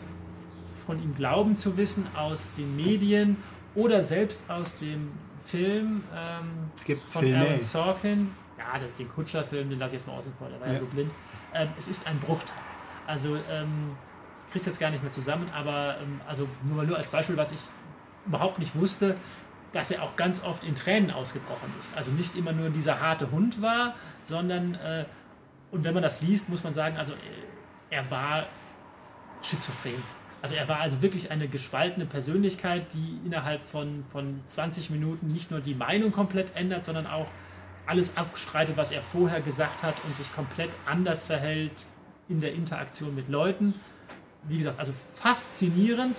[0.86, 3.36] von ihm glauben zu wissen aus den Medien
[3.74, 5.08] oder selbst aus dem
[5.50, 7.44] Film ähm, es gibt von Filme.
[7.44, 8.34] Aaron Sorkin.
[8.58, 10.86] Ja, den Kutscher-Film, den lasse ich jetzt mal außen vor, der war ja, ja so
[10.86, 11.12] blind.
[11.54, 12.54] Ähm, es ist ein Bruchteil.
[13.06, 13.96] Also, ähm,
[14.38, 17.36] ich kriege es jetzt gar nicht mehr zusammen, aber ähm, also nur, nur als Beispiel,
[17.36, 17.60] was ich
[18.26, 19.16] überhaupt nicht wusste,
[19.72, 21.96] dass er auch ganz oft in Tränen ausgebrochen ist.
[21.96, 25.04] Also nicht immer nur dieser harte Hund war, sondern, äh,
[25.70, 27.16] und wenn man das liest, muss man sagen, also äh,
[27.90, 28.46] er war
[29.42, 30.02] schizophren.
[30.42, 35.50] Also er war also wirklich eine gespaltene Persönlichkeit, die innerhalb von, von 20 Minuten nicht
[35.50, 37.26] nur die Meinung komplett ändert, sondern auch
[37.86, 41.86] alles abstreitet, was er vorher gesagt hat und sich komplett anders verhält
[42.28, 43.74] in der Interaktion mit Leuten.
[44.44, 46.16] Wie gesagt, also faszinierend.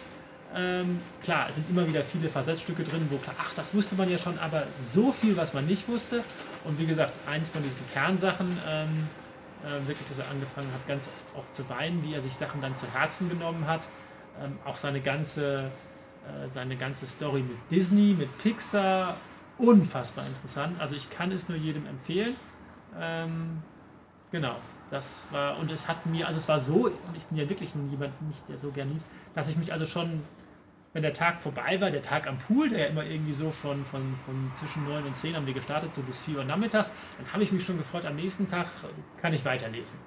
[0.54, 4.10] Ähm, klar, es sind immer wieder viele Versatzstücke drin, wo klar, ach, das wusste man
[4.10, 6.24] ja schon, aber so viel, was man nicht wusste.
[6.66, 9.08] Und wie gesagt, eins von diesen Kernsachen, ähm,
[9.64, 12.76] äh, wirklich, dass er angefangen hat, ganz oft zu weinen, wie er sich Sachen dann
[12.76, 13.88] zu Herzen genommen hat.
[14.44, 15.72] Ähm, auch seine ganze,
[16.26, 19.18] äh, seine ganze Story mit Disney, mit Pixar,
[19.58, 20.80] unfassbar interessant.
[20.80, 22.36] Also ich kann es nur jedem empfehlen.
[23.00, 23.62] Ähm,
[24.32, 24.56] genau,
[24.90, 27.74] das war, und es hat mir, also es war so, und ich bin ja wirklich
[27.74, 30.24] jemand nicht, der so gern liest, dass ich mich also schon,
[30.94, 33.86] wenn der Tag vorbei war, der Tag am Pool, der ja immer irgendwie so von,
[33.86, 37.32] von, von zwischen 9 und 10 haben wir gestartet, so bis 4 Uhr nachmittags, dann
[37.32, 38.68] habe ich mich schon gefreut, am nächsten Tag
[39.22, 39.98] kann ich weiterlesen.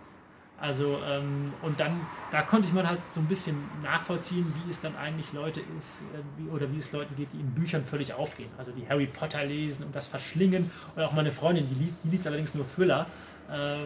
[0.64, 4.80] Also, ähm, und dann, da konnte ich mal halt so ein bisschen nachvollziehen, wie es
[4.80, 8.14] dann eigentlich Leute ist, äh, wie, oder wie es Leuten geht, die in Büchern völlig
[8.14, 8.48] aufgehen.
[8.56, 10.70] Also die Harry Potter lesen und das verschlingen.
[10.96, 13.04] Oder auch meine Freundin, die liest, die liest allerdings nur Thriller,
[13.50, 13.80] äh,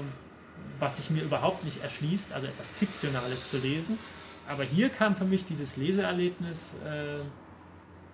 [0.79, 3.99] was sich mir überhaupt nicht erschließt, also etwas Fiktionales zu lesen.
[4.49, 7.25] Aber hier kam für mich dieses Leseerlebnis äh,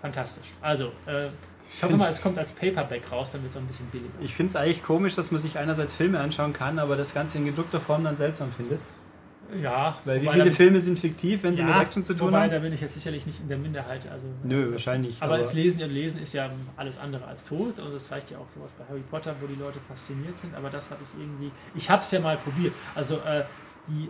[0.00, 0.54] fantastisch.
[0.62, 1.28] Also, äh,
[1.68, 4.12] ich hoffe mal, es kommt als Paperback raus, dann wird es auch ein bisschen billiger.
[4.20, 7.38] Ich finde es eigentlich komisch, dass man sich einerseits Filme anschauen kann, aber das Ganze
[7.38, 8.80] in gedruckter Form dann seltsam findet.
[9.60, 9.98] Ja.
[10.04, 12.50] Weil wie viele Filme sind fiktiv, wenn sie ja, mit Action zu tun wobei, haben?
[12.50, 14.08] da bin ich jetzt sicherlich nicht in der Minderheit.
[14.10, 15.16] Also, Nö, wahrscheinlich.
[15.20, 18.30] Aber, aber das Lesen und Lesen ist ja alles andere als tot und das zeigt
[18.30, 20.54] ja auch sowas bei Harry Potter, wo die Leute fasziniert sind.
[20.54, 21.50] Aber das habe ich irgendwie.
[21.74, 22.72] Ich habe es ja mal probiert.
[22.94, 23.44] Also äh,
[23.88, 24.08] die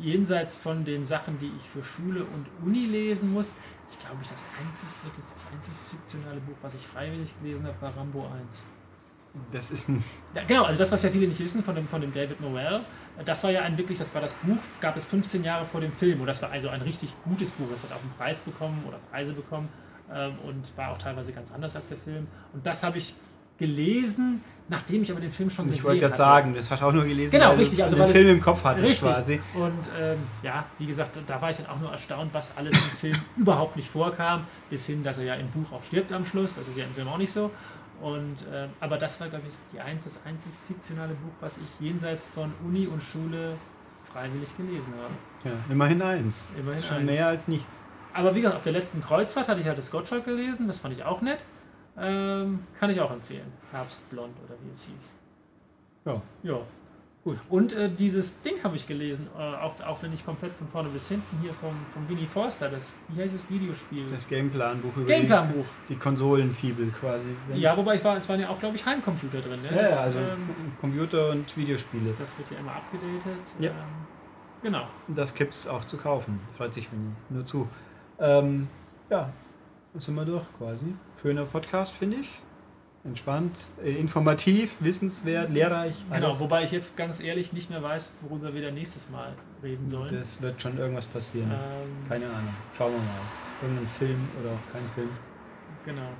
[0.00, 3.54] jenseits von den Sachen, die ich für Schule und Uni lesen muss,
[3.88, 7.80] ist, glaube ich, das einzigste, wirklich das einzig fiktionale Buch, was ich freiwillig gelesen habe,
[7.80, 8.64] war Rambo 1.
[9.52, 10.04] Das ist ein.
[10.34, 12.82] Ja, genau, also das, was ja viele nicht wissen von dem, von dem David Noel,
[13.24, 15.92] das war ja ein wirklich, das war das Buch, gab es 15 Jahre vor dem
[15.92, 17.66] Film und das war also ein richtig gutes Buch.
[17.72, 19.68] Es hat auch einen Preis bekommen oder Preise bekommen
[20.12, 22.28] ähm, und war auch teilweise ganz anders als der Film.
[22.52, 23.14] Und das habe ich
[23.58, 25.96] gelesen, nachdem ich aber den Film schon ich gesehen habe.
[25.96, 28.28] Ich wollte gerade sagen, das hat auch nur gelesen, genau, weil richtig, also den Film
[28.28, 29.08] im Kopf hattest richtig.
[29.08, 29.40] quasi.
[29.54, 32.98] Und ähm, ja, wie gesagt, da war ich dann auch nur erstaunt, was alles im
[32.98, 36.54] Film überhaupt nicht vorkam, bis hin, dass er ja im Buch auch stirbt am Schluss.
[36.54, 37.50] Das ist ja im Film auch nicht so.
[38.00, 41.68] Und, äh, aber das war, glaube ich, die ein, das einzig fiktionale Buch, was ich
[41.80, 43.56] jenseits von Uni und Schule
[44.12, 45.54] freiwillig gelesen habe.
[45.54, 46.52] Ja, immerhin eins.
[46.58, 47.10] Immerhin Schon eins.
[47.10, 47.82] mehr als nichts.
[48.12, 50.94] Aber wie gesagt, auf der letzten Kreuzfahrt hatte ich halt das Gottschalk gelesen, das fand
[50.94, 51.46] ich auch nett.
[51.96, 53.52] Ähm, kann ich auch empfehlen.
[53.70, 55.12] Herbstblond oder wie es hieß.
[56.04, 56.20] Ja.
[56.42, 56.60] Ja.
[57.24, 57.38] Gut.
[57.48, 60.90] Und äh, dieses Ding habe ich gelesen, äh, auch, auch wenn ich komplett von vorne
[60.90, 64.10] bis hinten hier vom, vom Winnie Forster, das, wie heißt das Videospiel?
[64.10, 65.64] Das Gameplanbuch über Gameplanbuch.
[65.88, 67.28] Die, die Konsolenfibel quasi.
[67.54, 69.62] Ja, wobei ich war, es waren ja auch, glaube ich, Heimcomputer drin.
[69.62, 69.74] Ne?
[69.74, 72.12] Ja, das, ja, also ähm, Computer und Videospiele.
[72.18, 73.54] das wird ja immer abgedatet.
[73.58, 73.70] Ja.
[73.70, 73.76] Ähm,
[74.62, 74.86] genau.
[75.08, 76.40] Das gibt es auch zu kaufen.
[76.58, 77.14] Freut sich Winnie.
[77.30, 77.66] Nur zu.
[78.20, 78.68] Ähm,
[79.08, 79.32] ja,
[79.94, 80.94] jetzt sind wir durch quasi.
[81.24, 82.28] Schöner Podcast, finde ich.
[83.02, 85.96] Entspannt, äh, informativ, wissenswert, lehrreich.
[86.12, 86.40] Genau, alles.
[86.40, 89.32] wobei ich jetzt ganz ehrlich nicht mehr weiß, worüber wir dann nächstes Mal
[89.62, 90.14] reden sollen.
[90.14, 91.50] Das wird schon irgendwas passieren.
[91.50, 92.54] Ähm, Keine Ahnung.
[92.76, 93.62] Schauen wir mal.
[93.62, 95.08] Irgendein Film oder auch kein Film.
[95.86, 96.10] genau.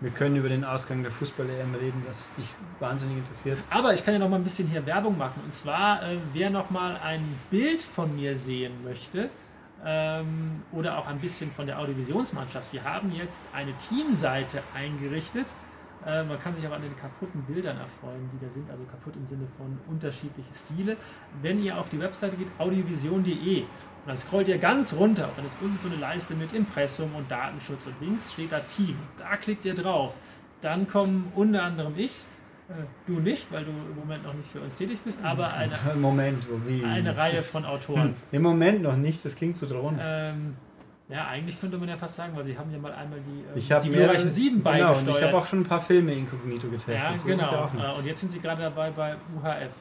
[0.00, 2.46] Wir können über den Ausgang der Fußball-EM reden, das dich
[2.78, 3.58] wahnsinnig interessiert.
[3.68, 5.42] Aber ich kann ja noch mal ein bisschen hier Werbung machen.
[5.44, 9.28] Und zwar, äh, wer noch mal ein Bild von mir sehen möchte
[9.84, 12.72] ähm, oder auch ein bisschen von der Audiovisionsmannschaft.
[12.72, 15.54] Wir haben jetzt eine Teamseite eingerichtet.
[16.06, 19.14] Äh, man kann sich auch an den kaputten Bildern erfreuen, die da sind, also kaputt
[19.16, 20.96] im Sinne von unterschiedliche Stile.
[21.40, 23.68] Wenn ihr auf die Webseite geht, audiovision.de und
[24.06, 27.86] dann scrollt ihr ganz runter dann ist unten so eine Leiste mit Impressum und Datenschutz
[27.86, 28.96] und links steht da Team.
[29.16, 30.14] Da klickt ihr drauf.
[30.60, 32.24] Dann kommen unter anderem ich,
[33.06, 36.44] du nicht, weil du im Moment noch nicht für uns tätig bist, aber eine, Moment,
[36.66, 36.84] wie?
[36.84, 38.02] eine Reihe Das- von Autoren.
[38.02, 40.00] Hm, Im Moment noch nicht, das klingt so drohend.
[40.02, 40.56] Ähm,
[41.08, 43.56] ja, eigentlich könnte man ja fast sagen, weil sie haben ja mal einmal die, ähm,
[43.56, 45.18] ich habe die glorreichen Sieben genau, und beigesteuert.
[45.18, 46.98] ich habe auch schon ein paar Filme inkognito getestet.
[46.98, 47.52] ja, so genau.
[47.52, 47.84] ja nicht.
[47.84, 49.72] Äh, und jetzt sind sie gerade dabei bei UHF.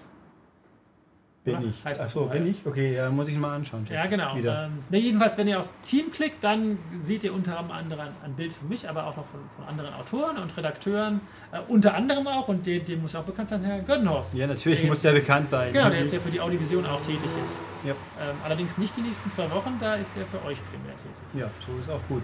[1.43, 1.65] Bin oder?
[1.65, 1.83] ich.
[1.83, 2.63] Heißt Achso, bin ich?
[2.65, 3.87] Okay, ja, muss ich mal anschauen.
[3.89, 4.35] Ja, genau.
[4.35, 8.53] Ähm, ne, jedenfalls, wenn ihr auf Team klickt, dann seht ihr unter anderem ein Bild
[8.53, 11.21] von mich, aber auch noch von, von anderen Autoren und Redakteuren.
[11.51, 14.27] Äh, unter anderem auch, und dem, dem muss auch bekannt sein, Herr Gönnhoff.
[14.33, 15.73] ja, natürlich der muss der bekannt sein.
[15.73, 17.63] Genau, der jetzt ja für die Audiovision auch tätig ist.
[17.83, 17.93] Ja.
[17.93, 21.11] Ähm, allerdings nicht die nächsten zwei Wochen, da ist er für euch primär tätig.
[21.33, 22.21] ja, so ist auch gut.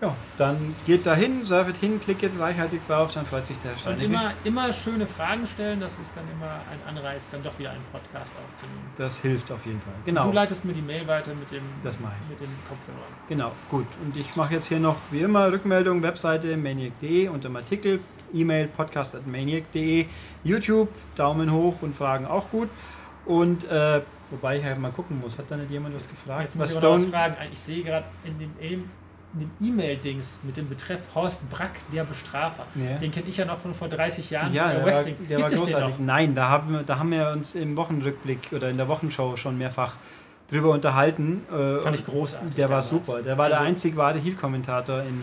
[0.00, 3.72] Ja, dann geht da hin, surfet hin, klickt jetzt reichhaltig drauf, dann freut sich der
[3.72, 4.02] Und Steine.
[4.04, 7.84] immer, immer schöne Fragen stellen, das ist dann immer ein Anreiz, dann doch wieder einen
[7.92, 8.80] Podcast aufzunehmen.
[8.96, 9.92] Das hilft auf jeden Fall.
[9.98, 10.32] Du Genau.
[10.32, 13.12] leitest mir die Mail weiter mit dem Das mache ich mit den Kopfhörern.
[13.28, 13.86] Genau, gut.
[14.04, 18.00] Und ich mache jetzt hier noch wie immer Rückmeldung, Webseite maniac.de unter dem Artikel,
[18.32, 20.06] E-Mail podcast.maniac.de,
[20.44, 22.68] YouTube, Daumen hoch und Fragen auch gut.
[23.26, 25.36] Und äh, Wobei ich halt mal gucken muss.
[25.38, 26.42] Hat da nicht jemand was gefragt?
[26.42, 27.00] Jetzt muss was ich Stone...
[27.10, 27.34] fragen.
[27.52, 28.52] Ich sehe gerade in dem
[29.34, 32.66] in dem E-Mail-Dings mit dem Betreff Horst Brack, der Bestrafer.
[32.74, 32.98] Ja.
[32.98, 35.16] Den kenne ich ja noch von vor 30 Jahren ja, der Wrestling.
[35.20, 35.94] War, der Gibt war großartig.
[35.98, 39.94] Nein, da haben, da haben wir uns im Wochenrückblick oder in der Wochenshow schon mehrfach
[40.50, 41.42] drüber unterhalten.
[41.48, 42.54] Äh, Fand ich großartig.
[42.54, 42.92] Der damals.
[42.92, 43.22] war super.
[43.22, 45.22] Der war also, der einzig wahre Heel-Kommentator in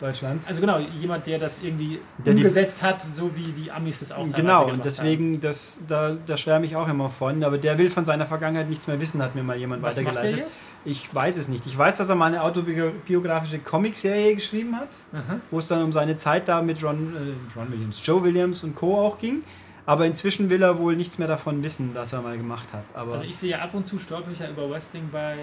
[0.00, 0.42] Deutschland.
[0.46, 4.12] Also genau, jemand, der das irgendwie der umgesetzt die, hat, so wie die Amis das
[4.12, 7.42] auch Genau, und deswegen, das, da, da schwärme ich auch immer von.
[7.44, 10.30] Aber der will von seiner Vergangenheit nichts mehr wissen, hat mir mal jemand Was weitergeleitet.
[10.30, 10.68] Macht der jetzt?
[10.84, 11.66] Ich weiß es nicht.
[11.66, 15.40] Ich weiß, dass er mal eine autobiografische Comicserie geschrieben hat, Aha.
[15.50, 18.74] wo es dann um seine Zeit da mit Ron, äh, Ron Williams, Joe Williams und
[18.74, 19.00] Co.
[19.00, 19.42] auch ging.
[19.86, 22.84] Aber inzwischen will er wohl nichts mehr davon wissen, was er mal gemacht hat.
[22.94, 25.36] Aber also ich sehe ja ab und zu stolper ich ja über Wrestling bei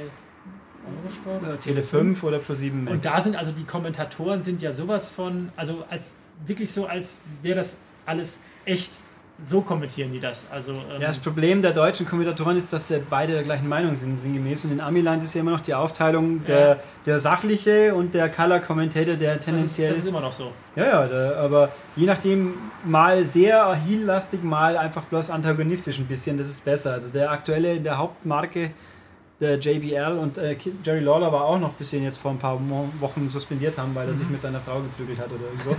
[1.01, 2.93] Eurosport oder Tele 5 oder Pro 7 Max.
[2.95, 6.15] Und da sind also die Kommentatoren sind ja sowas von, also als
[6.45, 8.91] wirklich so, als wäre das alles echt.
[9.43, 10.45] So kommentieren die das.
[10.51, 13.95] Also, ähm ja, das Problem der deutschen Kommentatoren ist, dass sie beide der gleichen Meinung
[13.95, 14.65] sind, sinngemäß.
[14.65, 16.79] Und in Amiland ist ja immer noch die Aufteilung der, ja.
[17.07, 19.89] der sachliche und der Color-Kommentator, der tendenziell.
[19.89, 20.51] Das ist, das ist, immer noch so.
[20.75, 22.53] Ja, ja, der, aber je nachdem,
[22.85, 26.93] mal sehr heel-lastig, mal einfach bloß antagonistisch ein bisschen, das ist besser.
[26.93, 28.69] Also der aktuelle, der Hauptmarke
[29.41, 32.37] der JBL und äh, Jerry Lawler war auch noch, bis sie ihn jetzt vor ein
[32.37, 32.59] paar
[32.99, 34.17] Wochen suspendiert haben, weil er mhm.
[34.17, 35.71] sich mit seiner Frau geprügelt hat oder so.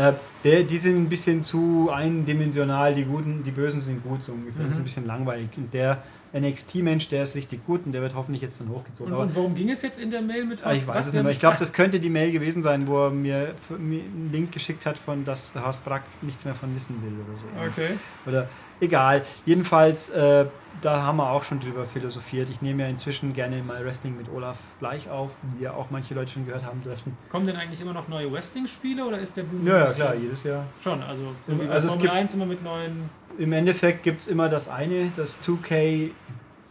[0.00, 4.32] äh, der, die sind ein bisschen zu eindimensional, die Guten, die Bösen sind gut, so
[4.32, 4.62] ungefähr.
[4.62, 4.68] Mhm.
[4.68, 5.50] Das ist ein bisschen langweilig.
[5.58, 6.02] Und der
[6.34, 9.12] NXT-Mensch, der ist richtig gut und der wird hoffentlich jetzt dann hochgezogen.
[9.12, 11.22] Und, und worum ging es jetzt in der Mail mit Horst Ich weiß es nicht
[11.22, 11.32] mehr.
[11.32, 14.86] Ich glaube, das könnte die Mail gewesen sein, wo er mir, mir einen Link geschickt
[14.86, 17.44] hat, von dass der Horst Brack nichts mehr von wissen will oder so.
[17.70, 17.98] Okay.
[18.26, 18.48] Oder
[18.82, 19.22] egal.
[19.46, 20.46] Jedenfalls, äh,
[20.80, 22.50] da haben wir auch schon drüber philosophiert.
[22.50, 26.14] Ich nehme ja inzwischen gerne mal Wrestling mit Olaf Bleich auf, wie ja auch manche
[26.14, 27.16] Leute schon gehört haben dürften.
[27.30, 29.66] Kommen denn eigentlich immer noch neue Wrestling-Spiele oder ist der Boom?
[29.66, 30.64] Ja, ja klar, jedes Jahr.
[30.82, 33.08] Schon, also so wie also Formel 1 immer mit neuen.
[33.38, 36.10] Im Endeffekt gibt es immer das eine, das 2K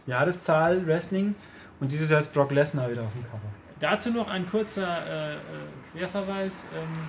[0.06, 1.34] Jahreszahl Wrestling
[1.80, 3.40] und dieses Jahr ist Brock Lesnar wieder auf dem Cover.
[3.80, 5.38] Dazu noch ein kurzer äh, äh
[5.92, 6.66] Querverweis.
[6.74, 7.08] Ähm,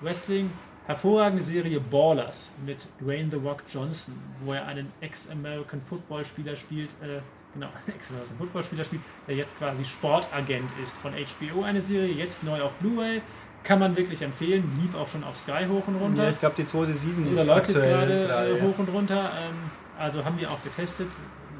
[0.00, 0.50] Wrestling
[0.86, 6.90] hervorragende Serie Ballers mit Dwayne The Rock Johnson, wo er einen Ex-American Football Spieler spielt,
[7.02, 7.20] äh,
[7.52, 11.62] genau, Ex-American Football Spieler spielt, der jetzt quasi Sportagent ist von HBO.
[11.62, 13.20] Eine Serie, jetzt neu auf Blu-ray.
[13.68, 16.24] Kann man wirklich empfehlen, lief auch schon auf Sky hoch und runter.
[16.24, 19.30] Ja, ich glaube, die zweite Season Oder ist läuft jetzt gerade äh, hoch und runter.
[19.38, 19.56] Ähm,
[19.98, 21.08] also haben wir auch getestet.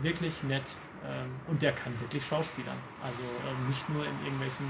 [0.00, 0.62] Wirklich nett.
[1.04, 2.78] Ähm, und der kann wirklich Schauspielern.
[3.02, 4.64] Also ähm, nicht nur in irgendwelchen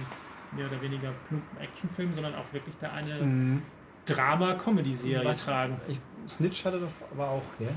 [0.51, 3.63] mehr oder weniger plumpen Actionfilmen, sondern auch wirklich da eine mhm.
[4.07, 5.81] Drama-Comedy-Serie tragen.
[5.87, 7.69] Ich, Snitch hatte doch aber auch, ja?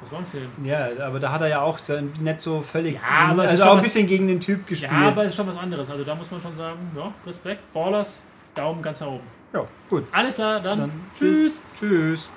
[0.00, 0.48] Das war ein Film.
[0.64, 1.78] Ja, aber da hat er ja auch
[2.18, 2.94] nicht so völlig.
[2.94, 4.90] Ja, aber also auch ein bisschen gegen den Typ gespielt.
[4.90, 5.90] Ja, aber es ist schon was anderes.
[5.90, 7.72] Also da muss man schon sagen, ja, Respekt.
[7.74, 9.26] Ballers, Daumen ganz nach oben.
[9.52, 10.04] Ja, gut.
[10.12, 11.62] Alles klar, dann, dann tschüss.
[11.78, 12.28] Tschüss.